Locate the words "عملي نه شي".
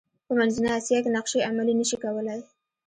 1.49-1.97